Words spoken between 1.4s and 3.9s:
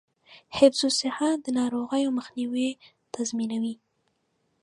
د ناروغیو مخنیوی تضمینوي.